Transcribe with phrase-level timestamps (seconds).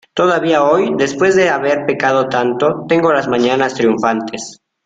[0.15, 4.59] todavía hoy, después de haber pecado tanto, tengo las mañanas triunfantes